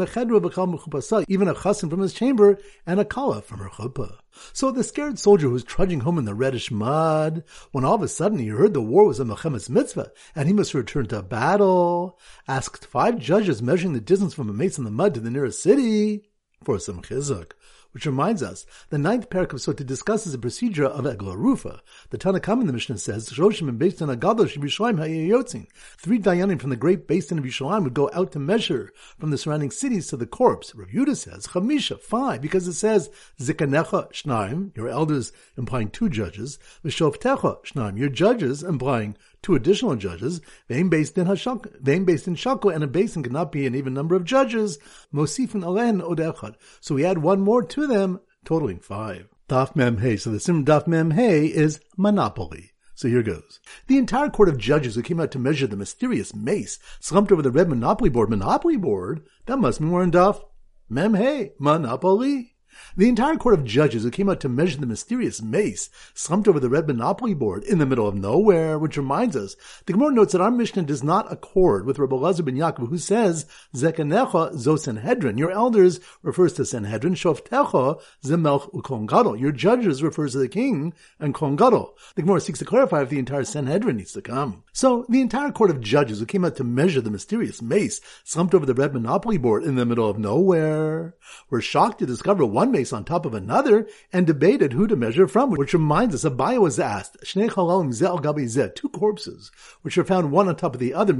even 1.27 1.47
a 1.47 1.53
chasim 1.53 1.89
from 1.89 1.99
his 1.99 2.13
chamber, 2.13 2.57
and 2.85 2.99
a 2.99 3.05
kala 3.05 3.41
from 3.41 3.59
her 3.59 3.69
chuppah. 3.69 4.22
So 4.51 4.71
the 4.71 4.83
scared 4.83 5.19
soldier 5.19 5.49
was 5.49 5.63
trudging 5.63 6.01
home 6.01 6.17
in 6.17 6.25
the 6.25 6.33
reddish 6.33 6.71
mud, 6.71 7.43
when 7.71 7.83
all 7.85 7.95
of 7.95 8.01
a 8.01 8.07
sudden 8.07 8.39
he 8.39 8.47
heard 8.47 8.73
the 8.73 8.81
war 8.81 9.05
was 9.05 9.19
a 9.19 9.25
Milchemes 9.25 9.69
mitzvah, 9.69 10.11
and 10.35 10.47
he 10.47 10.53
must 10.53 10.73
return 10.73 11.07
to 11.07 11.21
battle, 11.21 12.19
asked 12.47 12.85
five 12.85 13.19
judges 13.19 13.61
measuring 13.61 13.93
the 13.93 14.01
distance 14.01 14.33
from 14.33 14.49
a 14.49 14.53
mace 14.53 14.77
in 14.77 14.83
the 14.83 14.91
mud 14.91 15.13
to 15.13 15.19
the 15.19 15.31
nearest 15.31 15.61
city 15.61 16.23
for 16.63 16.79
some 16.79 17.01
chizuk. 17.01 17.51
Which 17.93 18.05
reminds 18.05 18.43
us 18.43 18.65
the 18.89 18.97
ninth 18.97 19.29
parak 19.29 19.53
of 19.53 19.59
Sota 19.59 19.85
discusses 19.85 20.31
the 20.31 20.37
procedure 20.37 20.85
of 20.85 21.05
Egla 21.05 21.35
Rufa. 21.35 21.81
The 22.09 22.17
Tanakh 22.17 22.59
in 22.59 22.67
the 22.67 22.73
Mishnah 22.73 22.97
says, 22.97 23.29
Shoshim 23.29 23.69
and 23.69 23.79
based 23.79 24.01
on 24.01 24.09
Agadol 24.09 24.47
Shibishalaim 24.47 24.97
Hayayotzin. 24.97 25.67
Three 25.97 26.19
Dayanim 26.19 26.59
from 26.59 26.71
the 26.71 26.75
great 26.75 27.07
basin 27.07 27.37
of 27.39 27.45
Yishalayim 27.45 27.83
would 27.83 27.93
go 27.93 28.09
out 28.13 28.31
to 28.33 28.39
measure 28.39 28.91
from 29.17 29.31
the 29.31 29.37
surrounding 29.37 29.71
cities 29.71 30.07
to 30.07 30.17
the 30.17 30.25
corpse. 30.25 30.75
Rav 30.75 30.89
Yudah 30.89 31.15
says, 31.15 31.47
Chamisha, 31.47 31.99
five, 31.99 32.41
because 32.41 32.67
it 32.67 32.73
says, 32.73 33.09
Zikanecha 33.39 34.11
Shnaim, 34.11 34.75
your 34.75 34.89
elders 34.89 35.31
implying 35.57 35.89
two 35.89 36.09
judges, 36.09 36.59
Vishoftecha 36.83 37.63
Shnaim, 37.63 37.97
your 37.97 38.09
judges 38.09 38.63
implying 38.63 39.15
two 39.43 39.53
additional 39.55 39.95
judges, 39.95 40.41
Vein 40.69 40.89
based 40.89 41.17
in 41.17 41.27
Hashak, 41.27 41.79
Vein 41.81 42.05
based 42.05 42.27
in 42.27 42.35
Shako, 42.35 42.69
and 42.69 42.83
a 42.83 42.87
basin 42.87 43.21
cannot 43.21 43.51
be 43.51 43.67
an 43.67 43.75
even 43.75 43.93
number 43.93 44.15
of 44.15 44.23
judges, 44.23 44.79
Mosifin 45.13 45.63
Alen 45.63 46.01
Odechad. 46.01 46.55
So 46.79 46.95
we 46.95 47.05
add 47.05 47.19
one 47.19 47.41
more 47.41 47.61
to 47.61 47.82
them, 47.87 48.19
totaling 48.45 48.79
five. 48.79 49.27
Daf 49.49 49.75
Mem 49.75 49.97
Hey. 49.97 50.17
So 50.17 50.31
the 50.31 50.39
sim 50.39 50.65
Daf 50.65 50.87
Mem 50.87 51.11
Hey 51.11 51.45
is 51.47 51.79
monopoly. 51.97 52.71
So 52.95 53.07
here 53.07 53.23
goes. 53.23 53.59
The 53.87 53.97
entire 53.97 54.29
court 54.29 54.49
of 54.49 54.57
judges 54.57 54.95
who 54.95 55.01
came 55.01 55.19
out 55.19 55.31
to 55.31 55.39
measure 55.39 55.67
the 55.67 55.75
mysterious 55.75 56.33
mace 56.33 56.79
slumped 56.99 57.31
over 57.31 57.41
the 57.41 57.51
red 57.51 57.67
monopoly 57.67 58.09
board. 58.09 58.29
Monopoly 58.29 58.77
board? 58.77 59.25
That 59.47 59.57
must 59.57 59.79
be 59.79 59.85
more 59.85 60.03
in 60.03 60.11
Daf 60.11 60.41
Mem 60.89 61.15
Hey. 61.15 61.53
Monopoly. 61.59 62.52
The 62.95 63.09
entire 63.09 63.35
court 63.35 63.55
of 63.55 63.65
judges 63.65 64.03
who 64.03 64.11
came 64.11 64.29
out 64.29 64.39
to 64.41 64.49
measure 64.49 64.79
the 64.79 64.85
mysterious 64.85 65.41
mace 65.41 65.89
slumped 66.13 66.47
over 66.47 66.59
the 66.59 66.69
red 66.69 66.87
monopoly 66.87 67.33
board 67.33 67.63
in 67.63 67.77
the 67.77 67.85
middle 67.85 68.07
of 68.07 68.15
nowhere, 68.15 68.77
which 68.77 68.97
reminds 68.97 69.35
us, 69.35 69.55
the 69.85 69.93
Gemara 69.93 70.11
notes 70.11 70.33
that 70.33 70.41
our 70.41 70.51
Mishnah 70.51 70.83
does 70.83 71.03
not 71.03 71.31
accord 71.31 71.85
with 71.85 71.99
Rabbi 71.99 72.15
Lazar 72.15 72.43
ben 72.43 72.55
Yaakov, 72.55 72.89
who 72.89 72.97
says, 72.97 73.45
Zekanecha 73.73 74.57
zo 74.57 74.75
Sanhedrin. 74.75 75.37
Your 75.37 75.51
elders 75.51 75.99
refers 76.21 76.53
to 76.53 76.65
Sanhedrin, 76.65 77.15
Shoftecha 77.15 78.01
zemelch 78.23 78.73
ukon. 78.73 79.39
Your 79.39 79.51
judges 79.51 80.03
refers 80.03 80.33
to 80.33 80.39
the 80.39 80.47
king 80.47 80.93
and 81.19 81.33
kon. 81.33 81.55
The 81.55 81.91
Gemara 82.17 82.41
seeks 82.41 82.59
to 82.59 82.65
clarify 82.65 83.01
if 83.03 83.09
the 83.09 83.19
entire 83.19 83.43
Sanhedrin 83.43 83.97
needs 83.97 84.13
to 84.13 84.21
come. 84.21 84.63
So, 84.75 85.05
the 85.07 85.21
entire 85.21 85.51
court 85.51 85.69
of 85.69 85.81
judges 85.81 86.19
who 86.19 86.25
came 86.25 86.43
out 86.43 86.55
to 86.55 86.63
measure 86.63 86.99
the 86.99 87.11
mysterious 87.11 87.61
mace 87.61 88.01
slumped 88.23 88.55
over 88.55 88.65
the 88.65 88.73
red 88.73 88.91
monopoly 88.91 89.37
board 89.37 89.63
in 89.63 89.75
the 89.75 89.85
middle 89.85 90.09
of 90.09 90.17
nowhere 90.17 91.13
were 91.51 91.61
shocked 91.61 91.99
to 91.99 92.07
discover 92.07 92.43
one 92.43 92.71
mace 92.71 92.91
on 92.91 93.05
top 93.05 93.27
of 93.27 93.35
another 93.35 93.87
and 94.11 94.25
debated 94.25 94.73
who 94.73 94.87
to 94.87 94.95
measure 94.95 95.27
from, 95.27 95.51
which 95.51 95.73
reminds 95.73 96.15
us, 96.15 96.23
Abaye 96.23 96.59
was 96.59 96.79
asked, 96.79 97.17
Shnei 97.23 97.51
chalalim 97.51 97.93
zel 97.93 98.17
gabi 98.17 98.73
two 98.73 98.89
corpses, 98.89 99.51
which 99.83 99.95
are 99.95 100.03
found 100.03 100.31
one 100.31 100.47
on 100.47 100.55
top 100.55 100.73
of 100.73 100.79
the 100.79 100.95
other. 100.95 101.13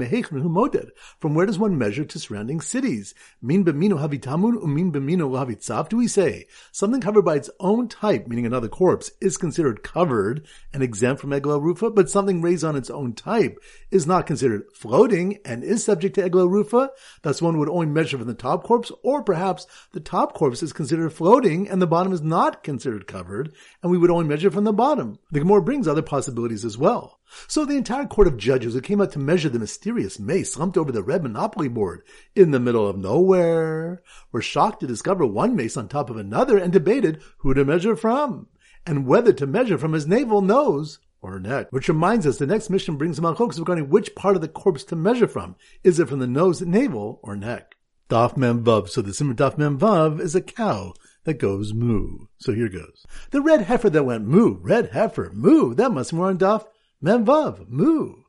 From 1.20 1.34
where 1.34 1.46
does 1.46 1.58
one 1.58 1.78
measure 1.78 2.04
to 2.04 2.18
surrounding 2.18 2.60
cities? 2.60 3.14
Min 3.40 3.64
havitamun? 3.64 5.88
Do 5.88 5.96
we 5.96 6.08
say 6.08 6.46
something 6.72 7.00
covered 7.00 7.24
by 7.24 7.36
its 7.36 7.50
own 7.60 7.86
type, 7.86 8.26
meaning 8.26 8.46
another 8.46 8.68
corpse, 8.68 9.12
is 9.20 9.36
considered 9.36 9.84
covered 9.84 10.44
and 10.72 10.82
exempt 10.82 11.20
from 11.20 11.30
egla 11.30 11.62
rufa, 11.62 11.90
but 11.90 12.10
something 12.10 12.42
raised 12.42 12.64
on 12.64 12.74
its 12.74 12.90
own 12.90 13.12
type 13.12 13.43
is 13.90 14.06
not 14.06 14.26
considered 14.26 14.64
floating 14.74 15.38
and 15.44 15.62
is 15.62 15.84
subject 15.84 16.14
to 16.14 16.22
egla 16.22 16.48
rufa? 16.48 16.90
Thus 17.22 17.42
one 17.42 17.58
would 17.58 17.68
only 17.68 17.86
measure 17.86 18.18
from 18.18 18.26
the 18.26 18.34
top 18.34 18.64
corpse, 18.64 18.90
or 19.02 19.22
perhaps 19.22 19.66
the 19.92 20.00
top 20.00 20.34
corpse 20.34 20.62
is 20.62 20.72
considered 20.72 21.12
floating 21.12 21.68
and 21.68 21.80
the 21.80 21.86
bottom 21.86 22.12
is 22.12 22.22
not 22.22 22.62
considered 22.62 23.06
covered, 23.06 23.52
and 23.82 23.90
we 23.90 23.98
would 23.98 24.10
only 24.10 24.26
measure 24.26 24.50
from 24.50 24.64
the 24.64 24.72
bottom. 24.72 25.18
The 25.30 25.40
Gemara 25.40 25.62
brings 25.62 25.86
other 25.86 26.02
possibilities 26.02 26.64
as 26.64 26.78
well. 26.78 27.20
So 27.48 27.64
the 27.64 27.76
entire 27.76 28.06
court 28.06 28.26
of 28.26 28.36
judges 28.36 28.74
who 28.74 28.80
came 28.80 29.00
out 29.00 29.12
to 29.12 29.18
measure 29.18 29.48
the 29.48 29.58
mysterious 29.58 30.18
mace 30.18 30.52
slumped 30.52 30.76
over 30.76 30.92
the 30.92 31.02
red 31.02 31.22
monopoly 31.22 31.68
board 31.68 32.02
in 32.34 32.50
the 32.50 32.60
middle 32.60 32.86
of 32.86 32.98
nowhere 32.98 34.02
were 34.32 34.42
shocked 34.42 34.80
to 34.80 34.86
discover 34.86 35.26
one 35.26 35.56
mace 35.56 35.76
on 35.76 35.88
top 35.88 36.10
of 36.10 36.16
another 36.16 36.58
and 36.58 36.72
debated 36.72 37.22
who 37.38 37.54
to 37.54 37.64
measure 37.64 37.96
from 37.96 38.48
and 38.86 39.06
whether 39.06 39.32
to 39.32 39.46
measure 39.46 39.78
from 39.78 39.92
his 39.92 40.06
navel, 40.06 40.42
nose, 40.42 40.98
or 41.24 41.40
neck. 41.40 41.68
Which 41.70 41.88
reminds 41.88 42.26
us, 42.26 42.36
the 42.36 42.46
next 42.46 42.68
mission 42.68 42.96
brings 42.96 43.18
malchokes 43.18 43.58
regarding 43.58 43.88
which 43.88 44.14
part 44.14 44.36
of 44.36 44.42
the 44.42 44.48
corpse 44.48 44.84
to 44.84 44.96
measure 44.96 45.26
from. 45.26 45.56
Is 45.82 45.98
it 45.98 46.08
from 46.08 46.18
the 46.18 46.26
nose, 46.26 46.60
navel, 46.60 47.20
or 47.22 47.34
neck? 47.34 47.74
Daf 48.10 48.36
Mem 48.36 48.62
Vav. 48.62 48.88
So 48.90 49.00
the 49.00 49.14
Simmer 49.14 49.34
Daf 49.34 49.56
Mem 49.56 49.78
Vav 49.78 50.20
is 50.20 50.34
a 50.34 50.42
cow 50.42 50.92
that 51.24 51.38
goes 51.38 51.72
moo. 51.72 52.26
So 52.38 52.52
here 52.52 52.68
goes. 52.68 53.06
The 53.30 53.40
red 53.40 53.62
heifer 53.62 53.88
that 53.90 54.04
went 54.04 54.26
moo, 54.26 54.58
red 54.60 54.90
heifer, 54.90 55.30
moo. 55.32 55.74
That 55.74 55.92
must 55.92 56.10
be 56.10 56.18
more 56.18 56.28
on 56.28 56.38
Daf 56.38 56.66
Mem 57.00 57.24
Vav, 57.24 57.68
moo. 57.68 58.23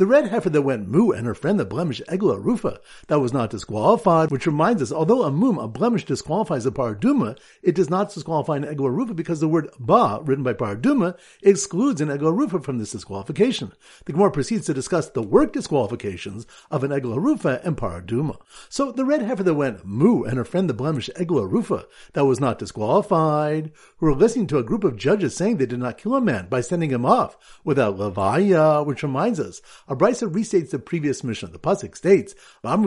The 0.00 0.06
red 0.06 0.28
heifer 0.28 0.48
that 0.48 0.62
went 0.62 0.88
moo 0.88 1.10
and 1.10 1.26
her 1.26 1.34
friend 1.34 1.60
the 1.60 1.66
blemish 1.66 2.00
Egla 2.08 2.42
Rufa 2.42 2.80
that 3.08 3.20
was 3.20 3.34
not 3.34 3.50
disqualified, 3.50 4.30
which 4.30 4.46
reminds 4.46 4.80
us, 4.80 4.90
although 4.90 5.24
a 5.24 5.30
mum, 5.30 5.58
a 5.58 5.68
blemish 5.68 6.06
disqualifies 6.06 6.64
a 6.64 6.70
paraduma, 6.70 7.36
it 7.62 7.74
does 7.74 7.90
not 7.90 8.10
disqualify 8.10 8.56
an 8.56 8.64
Egla 8.64 8.90
Rufa 8.90 9.12
because 9.12 9.40
the 9.40 9.48
word 9.48 9.68
ba, 9.78 10.20
written 10.22 10.42
by 10.42 10.54
paraduma, 10.54 11.18
excludes 11.42 12.00
an 12.00 12.08
Egla 12.08 12.34
Rufa 12.34 12.60
from 12.60 12.78
this 12.78 12.92
disqualification. 12.92 13.74
The 14.06 14.14
Gemara 14.14 14.30
proceeds 14.30 14.64
to 14.68 14.72
discuss 14.72 15.10
the 15.10 15.22
work 15.22 15.52
disqualifications 15.52 16.46
of 16.70 16.82
an 16.82 16.92
Egla 16.92 17.20
Rufa 17.20 17.60
and 17.62 17.76
paraduma. 17.76 18.38
So 18.70 18.92
the 18.92 19.04
red 19.04 19.20
heifer 19.20 19.42
that 19.42 19.52
went 19.52 19.84
moo 19.84 20.22
and 20.22 20.38
her 20.38 20.46
friend 20.46 20.70
the 20.70 20.72
blemish 20.72 21.10
Egla 21.16 21.46
Rufa 21.46 21.84
that 22.14 22.24
was 22.24 22.40
not 22.40 22.58
disqualified, 22.58 23.70
who 23.98 24.06
were 24.06 24.14
listening 24.14 24.46
to 24.46 24.56
a 24.56 24.64
group 24.64 24.82
of 24.82 24.96
judges 24.96 25.36
saying 25.36 25.58
they 25.58 25.66
did 25.66 25.78
not 25.78 25.98
kill 25.98 26.14
a 26.14 26.22
man 26.22 26.46
by 26.48 26.62
sending 26.62 26.88
him 26.88 27.04
off 27.04 27.36
without 27.64 27.98
levaya, 27.98 28.86
which 28.86 29.02
reminds 29.02 29.38
us, 29.38 29.60
a 29.90 29.96
brisa 29.96 30.32
restates 30.32 30.70
the 30.70 30.78
previous 30.78 31.24
mission. 31.24 31.50
The 31.50 31.58
pasuk 31.58 31.96
states, 31.96 32.36
and 32.62 32.86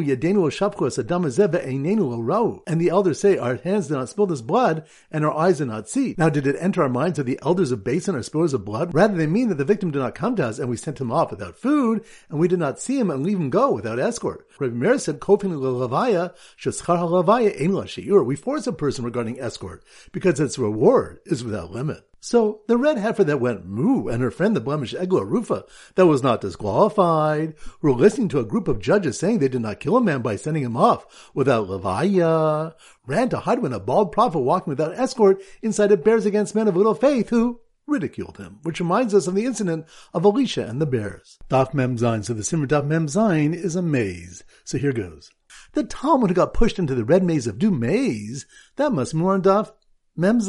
the 2.82 2.90
elders 2.90 3.20
say, 3.20 3.38
"Our 3.38 3.56
hands 3.58 3.88
did 3.88 3.94
not 3.96 4.08
spill 4.08 4.26
this 4.26 4.42
blood, 4.42 4.86
and 5.12 5.26
our 5.26 5.34
eyes 5.34 5.58
did 5.58 5.68
not 5.68 5.90
see." 5.90 6.16
Now, 6.18 6.30
did 6.30 6.48
it 6.48 6.56
enter 6.58 6.82
our 6.82 6.88
minds 6.88 7.18
that 7.18 7.26
the 7.26 7.40
elders 7.44 7.74
of 7.74 7.84
Basin 7.84 8.16
are 8.16 8.24
spillers 8.24 8.54
of 8.54 8.64
blood? 8.64 8.94
Rather, 8.94 9.18
they 9.18 9.28
mean 9.28 9.50
that 9.50 9.58
the 9.58 9.66
victim 9.66 9.92
did 9.92 10.00
not 10.00 10.16
come 10.16 10.38
to 10.38 10.46
us, 10.48 10.60
and 10.60 10.70
we 10.70 10.78
sent 10.78 11.02
him 11.02 11.12
off 11.12 11.30
without 11.30 11.58
food, 11.58 12.06
and 12.30 12.40
we 12.40 12.48
did 12.48 12.60
not 12.60 12.80
see 12.80 12.98
him 12.98 13.12
and 13.12 13.22
leave 13.22 13.38
him 13.38 13.50
go 13.50 13.74
without 13.74 14.00
escort. 14.00 14.48
Rabbi 14.58 14.74
Meir 14.74 14.98
said, 14.98 15.20
"Kofin 15.20 15.52
We 18.26 18.36
force 18.38 18.66
a 18.66 18.72
person 18.72 19.04
regarding 19.04 19.42
escort 19.42 19.84
because 20.14 20.40
its 20.40 20.58
reward 20.58 21.20
is 21.26 21.44
without 21.44 21.70
limit. 21.70 22.08
So 22.26 22.62
the 22.70 22.78
red 22.78 22.98
heifer 23.00 23.26
that 23.26 23.42
went 23.42 23.66
moo 23.66 24.08
and 24.08 24.24
her 24.24 24.32
friend 24.32 24.56
the 24.56 24.62
blemish 24.62 24.94
Egla 24.94 25.30
Rufa 25.30 25.66
that 25.96 26.06
was 26.06 26.24
not 26.24 26.40
disqualified 26.40 27.54
were 27.82 27.92
listening 27.92 28.30
to 28.30 28.40
a 28.40 28.46
group 28.46 28.70
of 28.70 28.80
judges 28.80 29.20
saying 29.20 29.40
they 29.40 29.50
did 29.50 29.60
not 29.60 29.82
kill 29.82 29.98
a 29.98 30.02
man 30.02 30.22
by 30.22 30.38
sending 30.38 30.64
him 30.64 30.78
off 30.78 31.30
without 31.34 31.68
levaya, 31.68 32.76
ran 33.06 33.28
to 33.28 33.40
hide 33.40 33.60
when 33.60 33.74
a 33.74 33.80
bald 33.82 34.14
prophet 34.14 34.40
walking 34.40 34.72
without 34.72 34.98
escort 34.98 35.42
incited 35.62 36.02
bears 36.02 36.26
against 36.26 36.56
men 36.56 36.70
of 36.70 36.78
little 36.78 36.96
faith 36.96 37.28
who 37.28 37.60
ridiculed 37.88 38.38
him, 38.38 38.60
which 38.64 38.80
reminds 38.80 39.14
us 39.14 39.28
of 39.28 39.36
the 39.36 39.44
incident 39.44 39.86
of 40.14 40.24
Elisha 40.24 40.66
and 40.66 40.80
the 40.80 40.86
bears. 40.86 41.38
Daf 41.50 41.74
Mem. 41.74 41.98
So 41.98 42.34
the 42.34 42.46
Simmer 42.46 42.68
Daf 42.68 42.86
Mem 42.86 43.54
is 43.54 43.76
a 43.76 43.82
maze. 43.82 44.46
So 44.64 44.78
here 44.78 44.94
goes. 44.94 45.30
The 45.74 45.84
Talmud 45.84 46.34
got 46.34 46.54
pushed 46.54 46.80
into 46.80 46.96
the 46.96 47.04
red 47.04 47.22
maze 47.26 47.48
of 47.48 47.60
doom 47.60 47.82
maze, 47.82 48.46
that 48.78 48.94
must 48.94 49.12
be 49.12 49.20
more 49.20 49.34
on 49.34 49.42
Daf 49.42 49.74
Mem. 50.16 50.40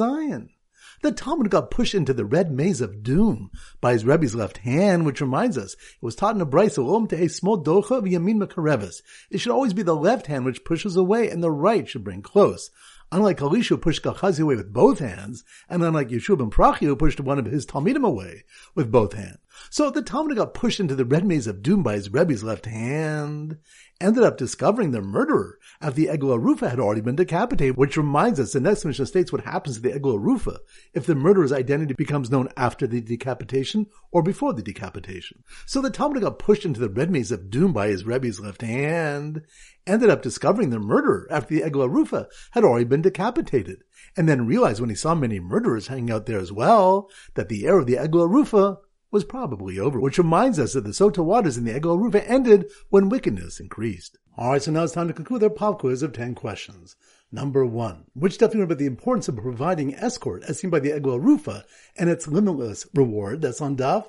The 1.05 1.13
Talmud 1.13 1.51
got 1.51 1.71
pushed 1.71 1.95
into 1.95 2.15
the 2.15 2.25
red 2.25 2.51
maze 2.51 2.81
of 2.81 3.03
doom 3.03 3.51
by 3.83 3.93
his 3.93 4.07
Rebbe's 4.07 4.35
left 4.35 4.57
hand, 4.57 5.05
which 5.05 5.21
reminds 5.21 5.59
us, 5.59 5.75
it 5.75 5.79
was 6.01 6.17
taught 6.17 6.35
in 6.35 6.41
a 6.41 6.47
brisa, 6.47 7.13
a 7.13 7.29
small 7.29 7.63
docha 7.63 8.01
v'yamin 8.01 8.39
makareves. 8.39 9.03
It 9.31 9.37
should 9.37 9.53
always 9.53 9.75
be 9.75 9.83
the 9.83 9.95
left 9.95 10.29
hand 10.29 10.47
which 10.47 10.65
pushes 10.65 10.97
away 10.97 11.29
and 11.29 11.43
the 11.43 11.51
right 11.51 11.87
should 11.87 12.05
bring 12.05 12.23
close. 12.23 12.71
Unlike 13.15 13.43
Elisha 13.43 13.75
who 13.75 13.79
pushed 13.79 14.03
Gehazi 14.03 14.43
away 14.43 14.57
with 14.57 14.73
both 14.73 14.99
hands, 14.99 15.45
and 15.69 15.85
unlike 15.85 16.09
Yeshua 16.09 16.37
ben 16.37 16.51
Prachia 16.51 16.89
who 16.89 16.97
pushed 16.97 17.21
one 17.21 17.39
of 17.39 17.45
his 17.45 17.65
Talmidim 17.65 18.05
away 18.05 18.43
with 18.75 18.91
both 18.91 19.13
hands. 19.13 19.39
So 19.71 19.89
the 19.89 20.03
Talmud 20.03 20.37
got 20.37 20.53
pushed 20.53 20.81
into 20.81 20.97
the 20.97 21.05
red 21.05 21.25
maze 21.25 21.47
of 21.47 21.63
doom 21.63 21.85
by 21.85 21.95
his 21.95 22.13
Rebbe's 22.13 22.43
left 22.43 22.67
hand, 22.67 23.59
ended 24.01 24.25
up 24.25 24.37
discovering 24.37 24.91
the 24.91 25.01
murderer 25.01 25.61
after 25.81 26.01
the 26.01 26.07
Egla 26.09 26.43
Rufa 26.43 26.69
had 26.69 26.81
already 26.81 27.03
been 27.03 27.15
decapitated, 27.15 27.77
which 27.77 27.97
reminds 27.97 28.41
us 28.41 28.53
the 28.53 28.59
next 28.59 28.85
mission 28.85 29.07
states 29.07 29.31
what 29.33 29.45
happens 29.45 29.77
to 29.77 29.83
the 29.83 29.93
Egla 29.93 30.19
Rufa 30.19 30.59
if 30.93 31.07
the 31.07 31.15
murderer's 31.15 31.53
identity 31.53 31.95
becomes 31.95 32.33
known 32.33 32.49
after 32.57 32.89
the 32.89 33.01
decapitation 33.01 33.87
or 34.11 34.25
before 34.25 34.55
the 34.55 34.63
decapitation. 34.63 35.45
So 35.67 35.81
the 35.81 35.91
Talmud 35.91 36.21
got 36.21 36.41
pushed 36.41 36.65
into 36.65 36.81
the 36.81 36.89
red 36.89 37.11
maze 37.11 37.31
of 37.31 37.49
doom 37.49 37.73
by 37.73 37.89
his 37.89 38.05
Rebbe's 38.05 38.41
left 38.41 38.63
hand, 38.63 39.43
ended 39.87 40.11
up 40.11 40.23
discovering 40.23 40.71
the 40.71 40.79
murderer 40.79 41.27
after 41.31 41.55
the 41.55 41.63
Egla 41.63 41.91
Rufa 41.91 42.29
had 42.53 42.65
already 42.65 42.85
been 42.85 43.03
decapitated, 43.03 43.83
and 44.17 44.29
then 44.29 44.47
realized 44.47 44.81
when 44.81 44.91
he 44.91 44.97
saw 44.97 45.15
many 45.15 45.41
murderers 45.41 45.89
hanging 45.89 46.11
out 46.11 46.27
there 46.27 46.39
as 46.39 46.53
well, 46.53 47.11
that 47.35 47.49
the 47.49 47.67
heir 47.67 47.79
of 47.79 47.87
the 47.87 47.97
Egla 47.97 48.29
Rufa 48.29 48.79
was 49.15 49.25
probably 49.25 49.79
over, 49.79 50.01
which 50.01 50.19
reminds 50.19 50.59
us 50.59 50.73
that 50.73 50.83
the 50.83 50.91
Sota 50.91 51.25
waters 51.25 51.57
in 51.57 51.65
the 51.65 51.73
Egel 51.73 51.99
Rufa 51.99 52.29
ended 52.29 52.67
when 52.91 53.09
wickedness 53.09 53.61
increased. 53.61 54.19
Alright, 54.37 54.63
so 54.63 54.73
now 54.73 54.83
it's 54.83 54.93
time 54.93 55.07
to 55.07 55.15
conclude 55.15 55.43
our 55.45 55.51
pop 55.51 55.79
quiz 55.79 56.03
of 56.03 56.13
10 56.13 56.35
questions. 56.35 56.97
Number 57.31 57.65
one, 57.65 58.07
which 58.15 58.39
definitely 58.39 58.65
about 58.65 58.79
the 58.79 58.87
importance 58.87 59.29
of 59.29 59.37
providing 59.37 59.95
escort 59.95 60.43
as 60.49 60.59
seen 60.59 60.71
by 60.71 60.81
the 60.81 60.91
Egel 60.91 61.23
Rufa 61.23 61.65
and 61.97 62.11
its 62.11 62.27
limitless 62.27 62.87
reward 62.93 63.41
that's 63.41 63.61
on 63.61 63.77
Daf? 63.77 64.07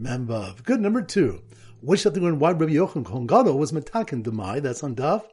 Membav. 0.00 0.62
Good. 0.62 0.80
Number 0.80 1.02
two, 1.02 1.42
which 1.80 2.04
definitely 2.04 2.30
when 2.30 2.38
why 2.38 2.52
Rabbi 2.52 2.72
Yochanan 2.72 3.04
Kongado 3.04 3.56
was 3.56 3.72
Matakin 3.72 4.22
Demai, 4.22 4.62
that's 4.62 4.82
on 4.82 4.94
Daf? 4.94 5.24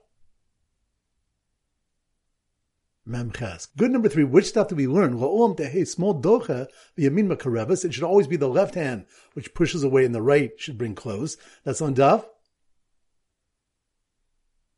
Memches. 3.07 3.67
Good 3.75 3.91
number 3.91 4.07
three. 4.07 4.23
Which 4.23 4.47
stuff 4.47 4.69
do 4.69 4.75
we 4.75 4.87
learn? 4.87 5.19
tehe 5.19 5.85
small 5.85 6.21
docha 6.21 6.67
v'yamin 6.97 7.27
makarevis. 7.27 7.83
It 7.83 7.93
should 7.93 8.03
always 8.03 8.27
be 8.27 8.37
the 8.37 8.47
left 8.47 8.75
hand 8.75 9.05
which 9.33 9.53
pushes 9.53 9.83
away, 9.83 10.05
and 10.05 10.15
the 10.15 10.21
right 10.21 10.51
should 10.57 10.77
bring 10.77 10.95
close. 10.95 11.35
That's 11.65 11.81
on 11.81 11.95
daf. 11.95 12.25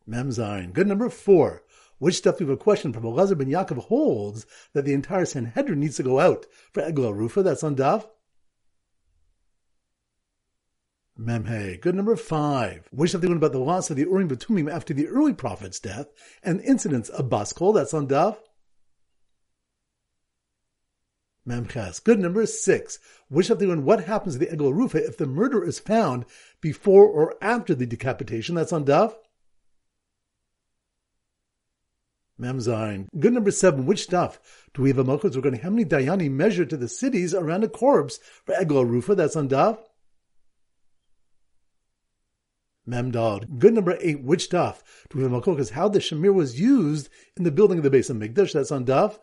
Memzain. 0.10 0.74
Good 0.74 0.88
number 0.88 1.10
four. 1.10 1.64
Which 2.00 2.16
stuff 2.16 2.38
do 2.38 2.46
we 2.46 2.50
have 2.50 2.60
a 2.60 2.64
question 2.64 2.94
from 2.94 3.04
Elazar 3.04 3.38
ben 3.38 3.48
Yaakov 3.48 3.86
holds 3.86 4.46
that 4.74 4.86
the 4.86 4.94
entire 4.94 5.26
Sanhedrin 5.26 5.80
needs 5.80 5.98
to 5.98 6.04
go 6.04 6.20
out 6.20 6.46
for 6.74 6.82
Egla 6.82 7.16
Rufa. 7.16 7.44
That's 7.44 7.64
on 7.64 7.76
daf. 7.76 8.08
Memhe. 11.20 11.80
Good 11.80 11.96
number 11.96 12.16
five. 12.16 12.90
Wish 12.92 13.14
something 13.14 13.32
about 13.32 13.54
the 13.54 13.60
loss 13.60 13.90
of 13.90 13.96
the 13.96 14.04
Urim 14.04 14.30
V'Tumim 14.30 14.72
after 14.72 14.94
the 14.94 15.08
early 15.08 15.34
prophet's 15.34 15.80
death 15.80 16.08
and 16.44 16.60
incidents 16.62 17.08
of 17.10 17.30
Baskol. 17.30 17.74
That's 17.74 17.94
on 17.94 18.08
Daf. 18.08 18.38
Memches. 21.48 22.04
Good 22.04 22.20
number 22.20 22.46
six. 22.46 23.00
Wish 23.30 23.48
something 23.48 23.72
on 23.72 23.86
what 23.86 24.06
happens 24.06 24.34
to 24.34 24.40
the 24.40 24.48
Egel 24.48 24.74
Rufa 24.74 25.06
if 25.06 25.18
the 25.18 25.28
murder 25.28 25.64
is 25.64 25.80
found 25.80 26.26
before 26.60 27.06
or 27.06 27.36
after 27.42 27.74
the 27.76 27.86
decapitation. 27.86 28.56
That's 28.56 28.74
on 28.74 28.84
Daf. 28.84 29.14
Memzain. 32.38 33.08
Good 33.18 33.32
number 33.32 33.52
seven. 33.52 33.86
Which 33.86 34.04
stuff 34.04 34.68
do 34.74 34.82
we 34.82 34.90
have 34.90 34.98
a 34.98 35.06
mochas 35.06 35.36
regarding 35.36 35.62
how 35.62 35.70
many 35.70 35.86
dayani 35.86 36.30
measure 36.30 36.66
to 36.66 36.76
the 36.76 36.90
cities 36.90 37.34
around 37.34 37.64
a 37.64 37.70
corpse 37.70 38.20
for 38.44 38.54
Egel 38.56 38.90
Rufa? 38.90 39.16
That's 39.16 39.38
on 39.38 39.48
Daf. 39.48 39.78
Memdad. 42.88 43.60
Good 43.60 43.74
number 43.74 43.98
eight, 44.00 44.24
which 44.24 44.50
daf? 44.50 44.82
Do 45.10 45.18
we 45.18 45.24
have 45.24 45.32
Makokas? 45.32 45.72
How 45.72 45.90
the 45.90 46.00
Shamir 46.00 46.34
was 46.34 46.60
used 46.60 47.10
in 47.36 47.44
the 47.44 47.52
building 47.52 47.80
of 47.80 47.84
the 47.84 47.90
base 47.90 48.10
of 48.10 48.18
Mikdash. 48.18 48.54
That's 48.54 48.72
on 48.72 48.86
daf. 48.86 49.20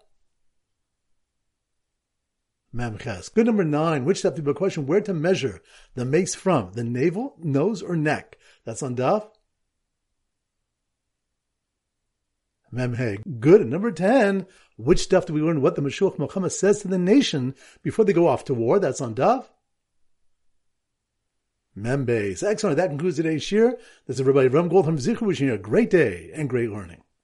Memches. 2.75 3.33
Good 3.33 3.47
number 3.47 3.65
nine, 3.65 4.05
which 4.05 4.23
daf? 4.23 4.35
Do 4.35 4.43
we 4.43 4.47
have 4.47 4.57
a 4.57 4.59
question 4.59 4.87
where 4.87 5.01
to 5.03 5.15
measure 5.15 5.61
the 5.95 6.05
mace 6.05 6.35
from? 6.35 6.73
The 6.73 6.85
navel, 6.85 7.37
nose, 7.39 7.83
or 7.83 7.97
neck? 7.97 8.39
That's 8.65 8.83
on 8.83 8.97
daf. 8.97 9.29
Memhe. 12.73 13.21
Good. 13.39 13.61
And 13.61 13.71
Number 13.71 13.93
10. 13.93 14.47
Which 14.77 15.01
stuff 15.01 15.27
do 15.27 15.35
we 15.35 15.43
learn 15.43 15.61
what 15.61 15.77
the 15.77 15.83
Mashiach 15.83 16.19
Muhammad 16.19 16.53
says 16.53 16.81
to 16.81 16.89
the 16.89 16.99
nation 16.99 17.55
before 17.83 18.05
they 18.05 18.13
go 18.13 18.27
off 18.27 18.45
to 18.47 18.55
war? 18.55 18.79
That's 18.79 19.01
on 19.01 19.15
Daf. 19.15 19.47
Membase. 21.77 22.43
Excellent. 22.43 22.77
That 22.77 22.91
concludes 22.91 23.17
today's 23.17 23.43
shir. 23.43 23.79
This 24.07 24.17
is 24.17 24.21
everybody 24.21 24.49
Ram 24.49 24.69
Gold 24.69 24.85
from 24.85 24.99
Zichu 24.99 25.23
wishing 25.23 25.49
you 25.49 25.55
a 25.55 25.59
great 25.59 25.91
day 25.91 26.31
and 26.35 26.49
great 26.49 26.71
learning. 26.71 27.03